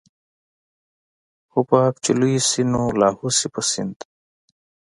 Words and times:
حباب 1.53 1.93
چې 2.03 2.11
لوى 2.19 2.37
شي 2.49 2.63
نو 2.71 2.81
لاهو 2.99 3.27
شي 3.37 3.47
په 3.53 3.61
سيند. 3.69 3.97